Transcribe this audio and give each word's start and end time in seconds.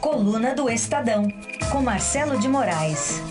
Coluna 0.00 0.54
do 0.54 0.70
Estadão, 0.70 1.28
com 1.70 1.82
Marcelo 1.82 2.38
de 2.40 2.48
Moraes. 2.48 3.22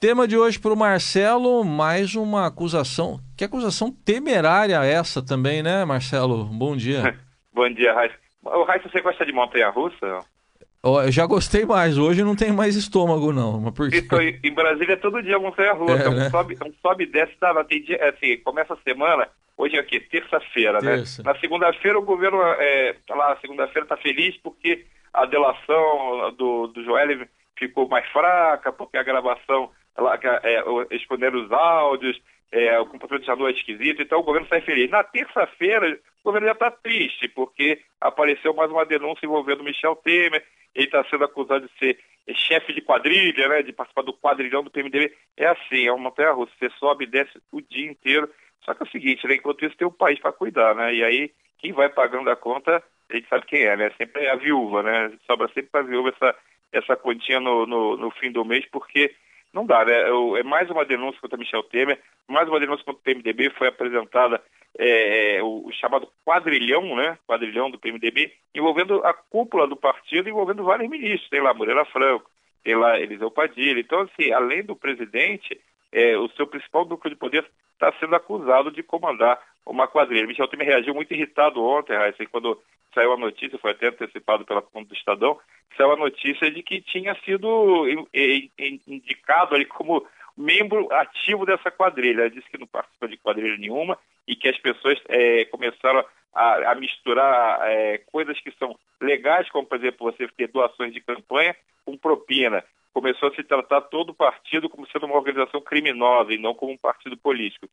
Tema 0.00 0.26
de 0.26 0.36
hoje 0.36 0.58
para 0.58 0.72
o 0.72 0.76
Marcelo, 0.76 1.64
mais 1.64 2.16
uma 2.16 2.46
acusação. 2.46 3.20
Que 3.36 3.44
acusação 3.44 3.92
temerária 3.92 4.84
essa 4.84 5.24
também, 5.24 5.62
né, 5.62 5.84
Marcelo? 5.84 6.44
Bom 6.46 6.76
dia. 6.76 7.16
Bom 7.54 7.70
dia, 7.70 7.94
Raíssa. 7.94 8.16
O 8.42 8.64
Raíssa, 8.64 8.88
você 8.88 9.00
gosta 9.00 9.24
de 9.24 9.32
montanha-russa? 9.32 10.18
Eu 10.82 11.12
já 11.12 11.26
gostei 11.26 11.64
mais, 11.64 11.96
hoje 11.96 12.24
não 12.24 12.34
tem 12.34 12.50
mais 12.52 12.74
estômago, 12.74 13.32
não. 13.32 13.60
Mas 13.60 13.72
por 13.72 13.88
quê? 13.88 13.98
Então, 13.98 14.20
em 14.20 14.52
Brasília 14.52 14.94
é 14.94 14.96
todo 14.96 15.22
dia 15.22 15.38
montanha-russa. 15.38 16.02
É, 16.02 16.08
um, 16.08 16.14
né? 16.14 16.28
sobe, 16.28 16.58
um 16.64 16.72
sobe 16.82 17.04
e 17.04 17.06
desce, 17.06 17.36
tá, 17.38 17.64
tem 17.64 17.82
dia, 17.82 18.08
assim, 18.08 18.36
começa 18.38 18.74
a 18.74 18.78
semana, 18.78 19.28
hoje 19.56 19.76
é 19.76 19.80
o 19.80 19.84
quê? 19.84 20.00
Terça-feira, 20.00 20.80
né? 20.80 20.96
Terça. 20.96 21.22
Na 21.22 21.34
segunda-feira 21.38 21.98
o 21.98 22.02
governo, 22.02 22.40
é, 22.42 22.94
tá 23.06 23.14
lá, 23.14 23.36
segunda-feira 23.40 23.86
tá 23.86 23.96
feliz 23.96 24.36
porque 24.38 24.86
a 25.12 25.24
delação 25.24 26.34
do, 26.36 26.66
do 26.68 26.84
Joel 26.84 27.26
ficou 27.58 27.88
mais 27.88 28.06
fraca, 28.10 28.72
porque 28.72 28.98
a 28.98 29.02
gravação, 29.02 29.70
lá, 29.96 30.18
é, 30.42 30.62
exponeram 30.94 31.42
os 31.42 31.50
áudios, 31.50 32.20
é, 32.52 32.78
o 32.80 32.88
não 33.36 33.48
é 33.48 33.52
esquisito, 33.52 34.02
então 34.02 34.20
o 34.20 34.22
governo 34.22 34.46
sai 34.48 34.60
feliz. 34.60 34.90
Na 34.90 35.02
terça-feira, 35.02 35.98
o 36.22 36.24
governo 36.24 36.46
já 36.46 36.52
está 36.52 36.70
triste, 36.70 37.28
porque 37.28 37.80
apareceu 38.00 38.54
mais 38.54 38.70
uma 38.70 38.86
denúncia 38.86 39.26
envolvendo 39.26 39.64
Michel 39.64 39.96
Temer, 39.96 40.44
ele 40.74 40.86
está 40.86 41.04
sendo 41.04 41.24
acusado 41.24 41.66
de 41.66 41.78
ser 41.78 41.98
chefe 42.34 42.72
de 42.72 42.80
quadrilha, 42.80 43.48
né, 43.48 43.62
de 43.62 43.72
participar 43.72 44.02
do 44.02 44.12
quadrilhão 44.12 44.62
do 44.62 44.70
PMDB. 44.70 45.12
É 45.36 45.46
assim, 45.46 45.86
é 45.86 45.92
uma 45.92 46.04
montanha-russa, 46.04 46.52
você 46.58 46.70
sobe 46.78 47.04
e 47.04 47.08
desce 47.08 47.38
o 47.52 47.60
dia 47.60 47.90
inteiro. 47.90 48.28
Só 48.64 48.74
que 48.74 48.82
é 48.82 48.86
o 48.86 48.90
seguinte, 48.90 49.26
né, 49.26 49.36
enquanto 49.36 49.64
isso 49.64 49.76
tem 49.76 49.86
o 49.86 49.92
país 49.92 50.18
para 50.18 50.32
cuidar, 50.32 50.74
né, 50.74 50.94
e 50.94 51.04
aí 51.04 51.30
quem 51.58 51.72
vai 51.72 51.88
pagando 51.88 52.28
a 52.30 52.36
conta, 52.36 52.82
a 53.08 53.14
gente 53.14 53.28
sabe 53.28 53.46
quem 53.46 53.62
é, 53.62 53.76
né, 53.76 53.90
sempre 53.96 54.24
é 54.24 54.30
a 54.30 54.36
viúva, 54.36 54.82
né, 54.82 55.12
sobra 55.26 55.48
sempre 55.48 55.70
para 55.70 55.80
a 55.80 55.84
viúva 55.84 56.10
essa, 56.10 56.34
essa 56.72 56.96
quantia 56.96 57.40
no, 57.40 57.66
no, 57.66 57.96
no 57.96 58.10
fim 58.10 58.30
do 58.30 58.44
mês, 58.44 58.66
porque 58.70 59.14
não 59.56 59.64
dá, 59.64 59.84
né? 59.86 59.94
É 60.38 60.42
mais 60.42 60.70
uma 60.70 60.84
denúncia 60.84 61.18
contra 61.18 61.38
Michel 61.38 61.62
Temer, 61.62 61.98
mais 62.28 62.46
uma 62.46 62.60
denúncia 62.60 62.84
contra 62.84 63.00
o 63.00 63.02
PMDB, 63.02 63.50
foi 63.56 63.68
apresentada 63.68 64.42
é, 64.78 65.42
o, 65.42 65.66
o 65.66 65.72
chamado 65.72 66.06
quadrilhão, 66.24 66.94
né? 66.94 67.18
Quadrilhão 67.26 67.70
do 67.70 67.78
PMDB, 67.78 68.32
envolvendo 68.54 69.02
a 69.02 69.14
cúpula 69.14 69.66
do 69.66 69.74
partido, 69.74 70.28
envolvendo 70.28 70.62
vários 70.62 70.90
ministros. 70.90 71.30
Tem 71.30 71.40
lá 71.40 71.54
Moreira 71.54 71.86
Franco, 71.86 72.30
tem 72.62 72.76
lá 72.76 73.00
Eliseu 73.00 73.30
Padilha. 73.30 73.80
Então, 73.80 74.00
assim, 74.00 74.30
além 74.30 74.62
do 74.62 74.76
presidente, 74.76 75.58
é, 75.90 76.18
o 76.18 76.28
seu 76.30 76.46
principal 76.46 76.84
núcleo 76.84 77.14
de 77.14 77.18
poder 77.18 77.50
está 77.72 77.90
sendo 77.98 78.14
acusado 78.14 78.70
de 78.70 78.82
comandar 78.82 79.40
uma 79.66 79.88
quadrilha. 79.88 80.26
Michel 80.26 80.48
Temer 80.48 80.66
reagiu 80.68 80.94
muito 80.94 81.12
irritado 81.12 81.62
ontem, 81.62 81.96
Raíssa, 81.96 82.24
quando 82.26 82.60
saiu 82.94 83.12
a 83.12 83.16
notícia, 83.16 83.58
foi 83.58 83.72
até 83.72 83.88
antecipado 83.88 84.44
pela 84.46 84.62
conta 84.62 84.88
do 84.88 84.94
Estadão, 84.94 85.38
saiu 85.76 85.92
a 85.92 85.96
notícia 85.96 86.50
de 86.50 86.62
que 86.62 86.80
tinha 86.80 87.14
sido 87.24 87.86
in- 87.88 88.06
in- 88.14 88.50
in- 88.58 88.80
indicado 88.86 89.54
ali 89.54 89.66
como 89.66 90.06
membro 90.36 90.90
ativo 90.92 91.44
dessa 91.44 91.70
quadrilha. 91.70 92.22
Ele 92.22 92.30
disse 92.36 92.48
que 92.48 92.58
não 92.58 92.66
participa 92.66 93.08
de 93.08 93.16
quadrilha 93.18 93.56
nenhuma 93.58 93.98
e 94.26 94.34
que 94.36 94.48
as 94.48 94.58
pessoas 94.58 94.98
eh, 95.08 95.44
começaram 95.46 96.04
a, 96.34 96.72
a 96.72 96.74
misturar 96.74 97.60
eh, 97.70 97.98
coisas 98.06 98.38
que 98.40 98.50
são 98.52 98.78
legais, 99.00 99.48
como, 99.50 99.66
por 99.66 99.78
exemplo, 99.78 100.10
você 100.10 100.28
ter 100.28 100.48
doações 100.48 100.92
de 100.92 101.00
campanha 101.00 101.54
com 101.84 101.96
propina. 101.96 102.64
Começou 102.92 103.28
a 103.28 103.34
se 103.34 103.42
tratar 103.42 103.82
todo 103.82 104.10
o 104.10 104.14
partido 104.14 104.68
como 104.70 104.86
sendo 104.88 105.04
uma 105.06 105.16
organização 105.16 105.60
criminosa 105.60 106.32
e 106.32 106.38
não 106.38 106.54
como 106.54 106.72
um 106.72 106.78
partido 106.78 107.16
político. 107.16 107.68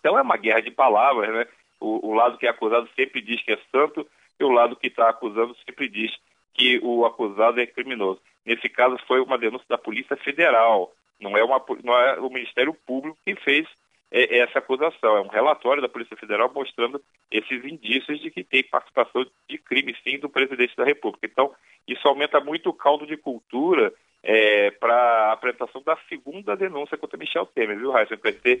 Então 0.00 0.18
é 0.18 0.22
uma 0.22 0.36
guerra 0.36 0.60
de 0.60 0.70
palavras, 0.70 1.32
né? 1.32 1.46
O, 1.78 2.08
o 2.08 2.14
lado 2.14 2.36
que 2.36 2.46
é 2.46 2.50
acusado 2.50 2.88
sempre 2.96 3.22
diz 3.22 3.42
que 3.42 3.52
é 3.52 3.58
santo 3.70 4.06
e 4.38 4.44
o 4.44 4.50
lado 4.50 4.76
que 4.76 4.88
está 4.88 5.08
acusando 5.08 5.54
sempre 5.64 5.88
diz 5.88 6.12
que 6.52 6.80
o 6.82 7.06
acusado 7.06 7.60
é 7.60 7.66
criminoso. 7.66 8.20
Nesse 8.44 8.68
caso 8.68 8.98
foi 9.06 9.20
uma 9.20 9.38
denúncia 9.38 9.66
da 9.68 9.78
Polícia 9.78 10.16
Federal, 10.16 10.92
não 11.20 11.36
é, 11.36 11.44
uma, 11.44 11.62
não 11.84 11.96
é 11.96 12.18
o 12.18 12.30
Ministério 12.30 12.74
Público 12.86 13.18
que 13.24 13.34
fez 13.36 13.68
é, 14.10 14.38
essa 14.38 14.58
acusação, 14.58 15.16
é 15.16 15.20
um 15.20 15.28
relatório 15.28 15.82
da 15.82 15.88
Polícia 15.88 16.16
Federal 16.16 16.50
mostrando 16.52 17.00
esses 17.30 17.64
indícios 17.64 18.20
de 18.20 18.30
que 18.30 18.42
tem 18.42 18.64
participação 18.64 19.24
de 19.48 19.58
crime 19.58 19.94
sim 20.02 20.18
do 20.18 20.28
presidente 20.28 20.74
da 20.76 20.84
República. 20.84 21.26
Então 21.26 21.52
isso 21.86 22.06
aumenta 22.08 22.40
muito 22.40 22.70
o 22.70 22.74
caldo 22.74 23.06
de 23.06 23.16
cultura 23.16 23.92
é, 24.22 24.70
para 24.72 24.94
a 24.94 25.32
apresentação 25.32 25.82
da 25.82 25.96
segunda 26.08 26.56
denúncia 26.56 26.98
contra 26.98 27.18
Michel 27.18 27.46
Temer, 27.46 27.78
viu, 27.78 27.90
Raíssa? 27.90 28.14
É, 28.14 28.58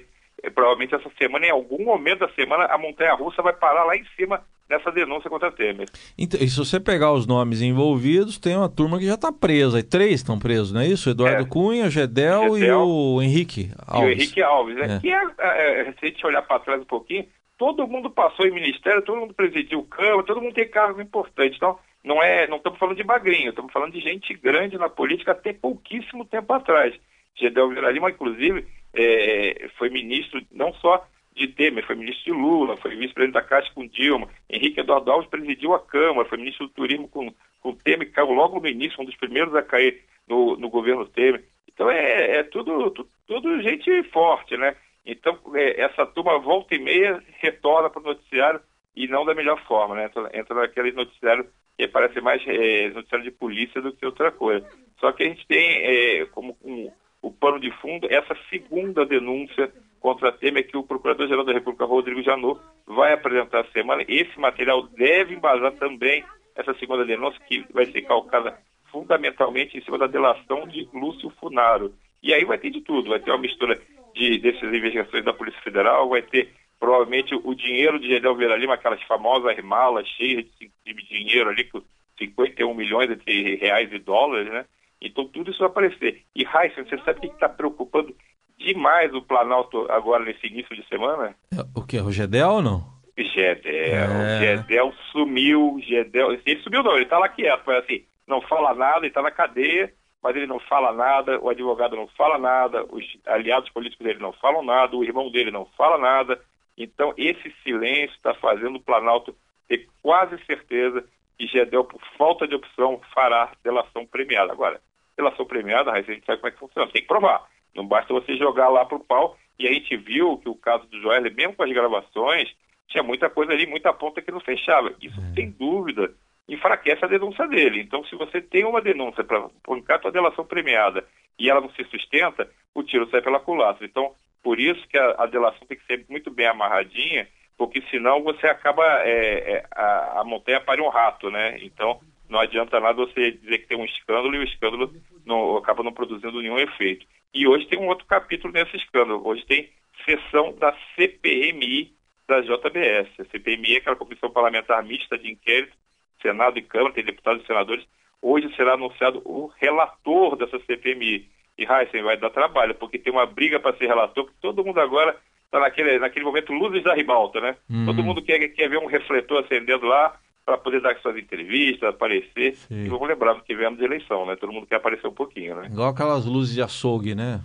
provavelmente 0.54 0.94
essa 0.94 1.10
semana, 1.18 1.46
em 1.46 1.50
algum 1.50 1.84
momento 1.84 2.20
da 2.20 2.28
semana, 2.30 2.64
a 2.64 2.78
montanha-russa 2.78 3.42
vai 3.42 3.52
parar 3.52 3.84
lá 3.84 3.96
em 3.96 4.04
cima 4.16 4.42
dessa 4.68 4.92
denúncia 4.92 5.28
contra 5.28 5.50
Temer. 5.50 5.88
Então, 6.16 6.40
e 6.40 6.48
se 6.48 6.56
você 6.56 6.78
pegar 6.78 7.12
os 7.12 7.26
nomes 7.26 7.60
envolvidos, 7.60 8.38
tem 8.38 8.56
uma 8.56 8.68
turma 8.68 8.98
que 8.98 9.06
já 9.06 9.14
está 9.14 9.32
presa. 9.32 9.80
E 9.80 9.82
três 9.82 10.14
estão 10.14 10.38
presos, 10.38 10.72
não 10.72 10.80
é 10.80 10.86
isso? 10.86 11.10
Eduardo 11.10 11.42
É. 11.42 11.46
Cunha, 11.46 11.86
o 11.86 11.90
Gedel, 11.90 12.56
e 12.56 12.60
Gedel. 12.60 12.86
o 12.86 13.20
Henrique 13.20 13.70
Alves. 13.84 14.02
E 14.02 14.06
o 14.06 14.12
Henrique 14.12 14.42
Alves, 14.42 14.76
né? 14.76 14.96
É. 14.96 15.00
Que 15.00 15.10
é, 15.12 15.80
é, 15.80 15.92
se 15.92 16.06
a 16.06 16.06
gente 16.06 16.24
olhar 16.24 16.42
para 16.42 16.60
trás 16.60 16.80
um 16.80 16.86
pouquinho, 16.86 17.26
todo 17.58 17.86
mundo 17.86 18.08
passou 18.08 18.46
em 18.46 18.52
ministério, 18.52 19.02
todo 19.02 19.18
mundo 19.18 19.34
presidiu 19.34 19.82
Câmara, 19.82 20.22
todo 20.22 20.40
mundo 20.40 20.54
tem 20.54 20.68
cargo 20.68 21.02
importante. 21.02 21.56
Então, 21.56 21.76
não 22.04 22.22
é, 22.22 22.46
não 22.46 22.58
estamos 22.58 22.78
falando 22.78 22.96
de 22.96 23.04
magrinho, 23.04 23.50
estamos 23.50 23.72
falando 23.72 23.92
de 23.92 24.00
gente 24.00 24.32
grande 24.34 24.78
na 24.78 24.88
política 24.88 25.32
até 25.32 25.52
pouquíssimo 25.52 26.24
tempo 26.24 26.52
atrás. 26.52 26.94
Gedel 27.34 27.68
Vieira 27.68 27.90
Lima, 27.90 28.10
inclusive, 28.10 28.66
é, 28.94 29.68
foi 29.78 29.88
ministro 29.90 30.40
não 30.50 30.72
só 30.74 31.06
de 31.34 31.46
Temer, 31.48 31.86
foi 31.86 31.94
ministro 31.94 32.24
de 32.24 32.38
Lula, 32.38 32.76
foi 32.76 32.96
vice-presidente 32.96 33.34
da 33.34 33.42
Caixa 33.42 33.70
com 33.74 33.86
Dilma. 33.86 34.28
Henrique 34.48 34.80
Eduardo 34.80 35.10
Alves 35.10 35.30
presidiu 35.30 35.72
a 35.74 35.80
Câmara, 35.80 36.28
foi 36.28 36.38
ministro 36.38 36.66
do 36.66 36.72
Turismo 36.72 37.08
com, 37.08 37.32
com 37.60 37.74
Temer, 37.74 38.10
caiu 38.12 38.32
logo 38.32 38.60
no 38.60 38.68
início, 38.68 39.00
um 39.00 39.04
dos 39.04 39.16
primeiros 39.16 39.54
a 39.54 39.62
cair 39.62 40.02
no, 40.28 40.56
no 40.56 40.68
governo 40.68 41.06
Temer. 41.06 41.44
Então 41.72 41.90
é, 41.90 42.38
é 42.38 42.42
tudo, 42.42 42.90
tu- 42.90 43.08
tudo 43.26 43.62
gente 43.62 44.02
forte, 44.10 44.56
né? 44.56 44.76
Então 45.06 45.38
é, 45.54 45.80
essa 45.80 46.04
turma 46.04 46.38
volta 46.38 46.74
e 46.74 46.78
meia 46.78 47.22
retorna 47.38 47.88
para 47.88 48.02
o 48.02 48.04
noticiário 48.04 48.60
e 48.94 49.06
não 49.08 49.24
da 49.24 49.34
melhor 49.34 49.58
forma, 49.66 49.94
né? 49.94 50.06
Entra, 50.06 50.30
entra 50.34 50.54
naquele 50.56 50.92
noticiário 50.92 51.46
que 51.78 51.88
parece 51.88 52.20
mais 52.20 52.42
é, 52.46 52.90
noticiário 52.90 53.24
de 53.24 53.30
polícia 53.30 53.80
do 53.80 53.92
que 53.92 54.04
outra 54.04 54.30
coisa. 54.30 54.66
Só 54.98 55.10
que 55.12 55.22
a 55.22 55.26
gente 55.26 55.46
tem 55.46 55.78
é, 55.78 56.26
como 56.26 56.54
um, 56.62 56.90
o 57.22 57.30
pano 57.30 57.60
de 57.60 57.70
fundo 57.80 58.06
essa 58.10 58.36
segunda 58.48 59.04
denúncia 59.04 59.72
contra 60.00 60.32
Temer 60.32 60.66
que 60.66 60.76
o 60.76 60.82
Procurador-Geral 60.82 61.44
da 61.44 61.52
República, 61.52 61.84
Rodrigo 61.84 62.22
Janot, 62.22 62.60
vai 62.86 63.12
apresentar 63.12 63.60
essa 63.60 63.72
semana. 63.72 64.02
Esse 64.08 64.38
material 64.38 64.82
deve 64.88 65.34
embasar 65.34 65.72
também 65.72 66.24
essa 66.56 66.74
segunda 66.74 67.04
denúncia, 67.04 67.40
que 67.46 67.64
vai 67.72 67.86
ser 67.86 68.02
calcada 68.02 68.58
fundamentalmente 68.90 69.76
em 69.76 69.82
cima 69.82 69.98
da 69.98 70.06
delação 70.06 70.66
de 70.66 70.88
Lúcio 70.92 71.30
Funaro. 71.38 71.94
E 72.22 72.34
aí 72.34 72.44
vai 72.44 72.58
ter 72.58 72.70
de 72.70 72.80
tudo, 72.80 73.10
vai 73.10 73.20
ter 73.20 73.30
uma 73.30 73.38
mistura 73.38 73.80
de, 74.14 74.38
dessas 74.38 74.72
investigações 74.74 75.24
da 75.24 75.32
Polícia 75.32 75.60
Federal, 75.62 76.08
vai 76.08 76.22
ter 76.22 76.48
provavelmente 76.78 77.34
o 77.34 77.54
dinheiro 77.54 77.98
de 77.98 78.08
Gedel 78.08 78.34
Vieira 78.34 78.56
Lima, 78.56 78.74
aquelas 78.74 79.02
famosas 79.02 79.56
malas 79.62 80.08
cheias 80.08 80.46
de, 80.58 80.70
de 80.84 81.08
dinheiro 81.08 81.50
ali, 81.50 81.64
com 81.64 81.82
51 82.18 82.74
milhões 82.74 83.16
de 83.24 83.56
reais 83.56 83.92
e 83.92 83.98
dólares, 83.98 84.50
né? 84.50 84.64
Então 85.00 85.26
tudo 85.26 85.50
isso 85.50 85.60
vai 85.60 85.68
aparecer. 85.68 86.22
E 86.34 86.44
Heisen, 86.44 86.84
você 86.84 86.98
sabe 86.98 87.18
o 87.18 87.20
que 87.22 87.26
está 87.28 87.48
preocupando 87.48 88.14
demais 88.58 89.14
o 89.14 89.22
Planalto 89.22 89.90
agora 89.90 90.24
nesse 90.24 90.46
início 90.46 90.76
de 90.76 90.86
semana? 90.88 91.34
O 91.74 91.84
que? 91.84 91.98
O 91.98 92.12
Gedel 92.12 92.50
ou 92.50 92.62
não? 92.62 93.00
Gedel, 93.16 93.72
É. 93.72 94.38
Gedel 94.38 94.92
sumiu, 95.12 95.78
Gedel, 95.82 96.32
ele 96.32 96.60
sumiu 96.62 96.82
não, 96.82 96.94
ele 96.94 97.04
está 97.04 97.18
lá 97.18 97.28
quieto, 97.28 97.62
mas 97.66 97.84
assim, 97.84 98.04
não 98.26 98.40
fala 98.42 98.74
nada, 98.74 98.98
ele 98.98 99.08
está 99.08 99.20
na 99.20 99.30
cadeia, 99.30 99.92
mas 100.22 100.36
ele 100.36 100.46
não 100.46 100.58
fala 100.60 100.92
nada, 100.92 101.38
o 101.40 101.48
advogado 101.50 101.96
não 101.96 102.06
fala 102.08 102.38
nada, 102.38 102.84
os 102.84 103.04
aliados 103.26 103.68
políticos 103.70 104.06
dele 104.06 104.20
não 104.20 104.32
falam 104.32 104.62
nada, 104.62 104.96
o 104.96 105.04
irmão 105.04 105.30
dele 105.30 105.50
não 105.50 105.66
fala 105.76 105.98
nada, 105.98 106.40
então 106.78 107.12
esse 107.16 107.54
silêncio 107.62 108.14
está 108.16 108.34
fazendo 108.34 108.76
o 108.76 108.82
Planalto 108.82 109.34
ter 109.68 109.86
quase 110.02 110.42
certeza 110.44 111.04
que 111.38 111.46
Gedel, 111.46 111.84
por 111.84 112.00
falta 112.18 112.46
de 112.46 112.54
opção, 112.54 113.00
fará 113.14 113.52
delação 113.62 114.06
premiada. 114.06 114.52
Agora, 114.52 114.80
delação 115.20 115.46
premiada, 115.46 115.90
Raíssa, 115.90 116.10
a 116.10 116.14
gente 116.14 116.26
sabe 116.26 116.38
como 116.38 116.48
é 116.48 116.50
que 116.52 116.58
funciona, 116.58 116.90
tem 116.90 117.02
que 117.02 117.08
provar. 117.08 117.46
Não 117.74 117.86
basta 117.86 118.12
você 118.12 118.36
jogar 118.36 118.68
lá 118.68 118.84
pro 118.84 119.00
pau, 119.00 119.36
e 119.58 119.68
a 119.68 119.72
gente 119.72 119.96
viu 119.96 120.38
que 120.38 120.48
o 120.48 120.54
caso 120.54 120.86
do 120.86 121.00
Joel, 121.00 121.22
mesmo 121.22 121.54
com 121.54 121.62
as 121.62 121.72
gravações, 121.72 122.50
tinha 122.88 123.02
muita 123.02 123.28
coisa 123.30 123.52
ali, 123.52 123.66
muita 123.66 123.92
ponta 123.92 124.22
que 124.22 124.32
não 124.32 124.40
fechava. 124.40 124.92
Isso, 125.00 125.20
sem 125.34 125.50
dúvida, 125.50 126.12
enfraquece 126.48 127.04
a 127.04 127.08
denúncia 127.08 127.46
dele. 127.46 127.80
Então, 127.80 128.04
se 128.04 128.16
você 128.16 128.40
tem 128.40 128.64
uma 128.64 128.80
denúncia 128.80 129.22
para 129.22 129.48
publicar 129.62 129.96
a 129.96 129.98
tua 129.98 130.12
delação 130.12 130.44
premiada 130.44 131.06
e 131.38 131.48
ela 131.48 131.60
não 131.60 131.70
se 131.70 131.84
sustenta, 131.84 132.50
o 132.74 132.82
tiro 132.82 133.08
sai 133.10 133.22
pela 133.22 133.38
culatra. 133.38 133.86
Então, 133.86 134.12
por 134.42 134.58
isso 134.58 134.86
que 134.88 134.98
a, 134.98 135.14
a 135.18 135.26
delação 135.26 135.66
tem 135.66 135.78
que 135.78 135.86
ser 135.86 136.04
muito 136.08 136.30
bem 136.30 136.46
amarradinha, 136.46 137.28
porque 137.56 137.82
senão 137.90 138.22
você 138.22 138.46
acaba, 138.46 138.84
é, 139.04 139.52
é, 139.52 139.66
a, 139.70 140.20
a 140.20 140.24
montanha 140.24 140.60
pare 140.60 140.80
um 140.80 140.88
rato, 140.88 141.30
né? 141.30 141.58
Então, 141.62 142.00
não 142.30 142.38
adianta 142.38 142.78
nada 142.78 142.94
você 142.94 143.32
dizer 143.32 143.58
que 143.58 143.66
tem 143.66 143.76
um 143.76 143.84
escândalo 143.84 144.34
e 144.34 144.38
o 144.38 144.44
escândalo 144.44 144.94
não, 145.26 145.56
acaba 145.56 145.82
não 145.82 145.92
produzindo 145.92 146.40
nenhum 146.40 146.58
efeito. 146.58 147.04
E 147.34 147.46
hoje 147.46 147.66
tem 147.66 147.78
um 147.78 147.88
outro 147.88 148.06
capítulo 148.06 148.52
nesse 148.52 148.76
escândalo. 148.76 149.20
Hoje 149.26 149.44
tem 149.46 149.68
sessão 150.04 150.54
da 150.54 150.74
CPMI 150.94 151.92
da 152.28 152.40
JBS. 152.40 153.08
A 153.18 153.24
CPMI 153.24 153.74
é 153.74 153.78
aquela 153.78 153.96
comissão 153.96 154.30
parlamentar 154.30 154.82
mista 154.84 155.18
de 155.18 155.30
inquérito, 155.30 155.76
Senado 156.22 156.58
e 156.58 156.62
Câmara, 156.62 156.94
tem 156.94 157.04
deputados 157.04 157.42
e 157.42 157.46
senadores. 157.46 157.84
Hoje 158.22 158.54
será 158.54 158.74
anunciado 158.74 159.20
o 159.24 159.50
relator 159.60 160.36
dessa 160.36 160.58
CPMI. 160.60 161.28
E 161.58 161.64
Heisen 161.64 162.02
vai 162.02 162.16
dar 162.16 162.30
trabalho, 162.30 162.74
porque 162.74 162.98
tem 162.98 163.12
uma 163.12 163.26
briga 163.26 163.58
para 163.58 163.76
ser 163.76 163.86
relator, 163.86 164.24
porque 164.24 164.38
todo 164.40 164.64
mundo 164.64 164.80
agora 164.80 165.16
está 165.44 165.58
naquele, 165.58 165.98
naquele 165.98 166.24
momento 166.24 166.52
luzes 166.52 166.82
da 166.84 166.94
ribalta, 166.94 167.40
né? 167.40 167.56
Uhum. 167.68 167.86
Todo 167.86 168.02
mundo 168.02 168.22
quer, 168.22 168.38
quer 168.48 168.68
ver 168.68 168.78
um 168.78 168.86
refletor 168.86 169.44
acendendo 169.44 169.86
lá 169.86 170.16
para 170.50 170.58
poder 170.58 170.80
dar 170.80 170.96
suas 170.98 171.16
entrevistas, 171.16 171.88
aparecer. 171.88 172.56
Sim. 172.56 172.84
E 172.84 172.88
vamos 172.88 173.08
lembrar 173.08 173.36
que 173.36 173.44
tivemos 173.44 173.78
de 173.78 173.84
eleição, 173.84 174.26
né? 174.26 174.34
Todo 174.34 174.52
mundo 174.52 174.66
quer 174.66 174.76
aparecer 174.76 175.06
um 175.06 175.14
pouquinho, 175.14 175.54
né? 175.54 175.68
Igual 175.70 175.90
aquelas 175.90 176.26
luzes 176.26 176.54
de 176.54 176.60
açougue, 176.60 177.14
né? 177.14 177.40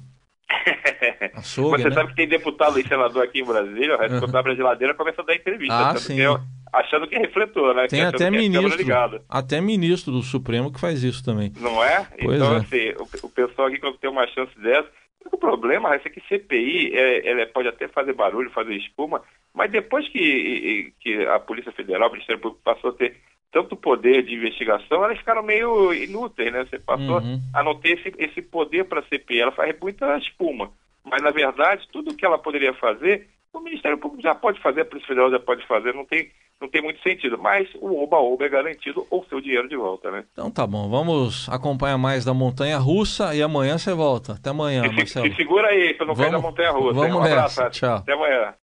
Açougue, 1.36 1.82
Você 1.82 1.90
né? 1.90 1.96
sabe 1.96 2.10
que 2.10 2.16
tem 2.16 2.28
deputado 2.28 2.80
e 2.80 2.88
senador 2.88 3.24
aqui 3.24 3.42
em 3.42 3.46
Brasília, 3.46 3.96
o 3.96 4.00
resto 4.00 4.20
quando 4.20 4.36
abre 4.36 4.54
a 4.54 4.56
geladeira 4.56 4.94
começa 4.94 5.22
a 5.22 5.26
dar 5.26 5.36
entrevista. 5.36 5.90
Ah, 5.90 5.96
sim. 5.98 6.20
É, 6.20 6.28
achando 6.74 7.08
que 7.08 7.16
é 7.16 7.20
refletor, 7.20 7.76
né? 7.76 7.88
Tem 7.88 8.02
até 8.02 8.26
é 8.26 8.32
ministro, 8.32 9.24
até 9.30 9.62
ministro 9.62 10.12
do 10.12 10.24
Supremo 10.24 10.72
que 10.72 10.80
faz 10.80 11.04
isso 11.04 11.24
também. 11.24 11.52
Não 11.60 11.84
é? 11.84 12.08
Pois 12.20 12.38
então, 12.38 12.56
é. 12.56 12.58
assim, 12.58 12.90
o, 12.98 13.28
o, 13.28 13.30
pessoal 13.30 13.68
aqui 13.68 13.80
quando 13.80 13.98
tem 13.98 14.10
uma 14.10 14.28
chance 14.28 14.58
dessa, 14.60 14.88
o 15.32 15.38
problema 15.38 15.94
é 15.94 16.00
que 16.00 16.22
CPI 16.28 16.96
é, 16.96 17.30
ela 17.30 17.46
pode 17.48 17.68
até 17.68 17.88
fazer 17.88 18.14
barulho, 18.14 18.50
fazer 18.52 18.76
espuma, 18.76 19.22
mas 19.56 19.72
depois 19.72 20.08
que, 20.10 20.94
que 21.00 21.26
a 21.26 21.40
Polícia 21.40 21.72
Federal, 21.72 22.10
o 22.10 22.12
Ministério 22.12 22.42
Público 22.42 22.62
passou 22.64 22.90
a 22.90 22.94
ter 22.94 23.16
tanto 23.52 23.78
poder 23.78 24.22
de 24.24 24.36
investigação, 24.36 25.06
elas 25.06 25.18
ficaram 25.18 25.42
meio 25.42 25.94
inúteis, 25.94 26.52
né? 26.52 26.66
Você 26.66 26.78
passou 26.78 27.22
uhum. 27.22 27.40
a 27.54 27.64
não 27.64 27.74
ter 27.74 27.98
esse, 27.98 28.14
esse 28.18 28.42
poder 28.42 28.84
para 28.84 29.00
a 29.00 29.04
CPI, 29.04 29.40
ela 29.40 29.52
faz 29.54 29.74
muita 29.80 30.18
espuma. 30.18 30.70
Mas, 31.06 31.22
na 31.22 31.32
verdade, 31.32 31.88
tudo 31.90 32.14
que 32.14 32.26
ela 32.26 32.38
poderia 32.38 32.74
fazer, 32.74 33.30
o 33.54 33.62
Ministério 33.62 33.98
Público 33.98 34.22
já 34.22 34.36
pode 34.36 34.60
fazer, 34.60 34.82
a 34.82 34.86
Polícia 34.86 35.08
Federal 35.08 35.32
já 35.32 35.40
pode 35.40 35.66
fazer, 35.66 35.94
não 35.94 36.04
tem, 36.04 36.30
não 36.60 36.68
tem 36.68 36.82
muito 36.82 37.02
sentido. 37.02 37.38
Mas 37.38 37.70
o 37.76 38.04
oba-oba 38.04 38.46
é 38.46 38.50
garantido 38.50 39.08
ou 39.10 39.26
seu 39.30 39.40
dinheiro 39.40 39.70
de 39.70 39.78
volta, 39.78 40.12
né? 40.12 40.26
Então 40.34 40.52
tá 40.52 40.68
bom, 40.68 40.90
vamos 40.90 41.48
acompanhar 41.48 41.98
mais 41.98 42.26
da 42.26 42.34
Montanha 42.34 42.78
Russa 42.78 43.34
e 43.34 43.42
amanhã 43.42 43.78
você 43.78 43.94
volta. 43.94 44.34
Até 44.34 44.50
amanhã, 44.50 44.84
Marcelo. 44.92 45.30
Se 45.30 45.36
segura 45.36 45.70
aí 45.70 45.94
para 45.94 46.08
não 46.08 46.16
cair 46.16 46.32
da 46.32 46.40
Montanha 46.40 46.72
Russa. 46.72 46.94
Vamos 46.94 47.16
um 47.16 47.24
nessa. 47.24 47.70
Tchau. 47.70 47.96
Até 47.96 48.12
amanhã. 48.12 48.54